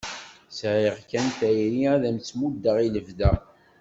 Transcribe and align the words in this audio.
Sɛiɣ 0.59 0.95
kan 1.09 1.27
tayri 1.39 1.81
ad 1.93 2.03
am-tt-muddeɣ 2.09 2.77
i 2.79 2.87
lebda. 2.95 3.31